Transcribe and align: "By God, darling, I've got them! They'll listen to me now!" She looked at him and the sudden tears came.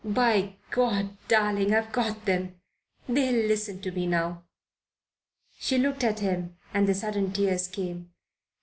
"By 0.03 0.55
God, 0.71 1.15
darling, 1.27 1.75
I've 1.75 1.91
got 1.91 2.25
them! 2.25 2.59
They'll 3.07 3.45
listen 3.45 3.81
to 3.81 3.91
me 3.91 4.07
now!" 4.07 4.45
She 5.59 5.77
looked 5.77 6.03
at 6.03 6.21
him 6.21 6.57
and 6.73 6.87
the 6.87 6.95
sudden 6.95 7.31
tears 7.31 7.67
came. 7.67 8.11